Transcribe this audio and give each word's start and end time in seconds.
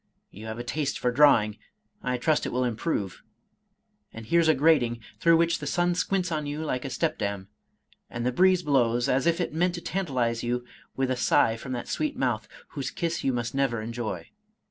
You 0.31 0.47
have 0.47 0.57
a 0.57 0.63
taste 0.63 0.97
for 0.97 1.11
drawing— 1.11 1.59
I 2.01 2.17
trust 2.17 2.47
it 2.47 2.51
will 2.51 2.63
improve. 2.63 3.21
And 4.11 4.25
here's 4.25 4.47
a 4.47 4.55
grating, 4.55 4.99
through 5.19 5.37
which 5.37 5.59
the 5.59 5.67
sun 5.67 5.93
squints 5.93 6.31
on 6.31 6.47
you 6.47 6.63
like 6.63 6.83
a 6.83 6.89
stepdame, 6.89 7.49
and 8.09 8.25
the 8.25 8.31
breeze 8.31 8.63
blows, 8.63 9.07
as 9.07 9.27
if 9.27 9.39
it 9.39 9.53
meant 9.53 9.75
to 9.75 9.81
tantalize 9.81 10.41
you 10.41 10.65
with 10.95 11.11
a 11.11 11.15
sigh 11.15 11.55
from 11.55 11.73
that 11.73 11.87
sweet 11.87 12.17
mouth, 12.17 12.47
whose 12.69 12.89
kiss 12.89 13.23
you 13.23 13.31
must 13.31 13.53
never 13.53 13.79
enjoy. 13.79 14.31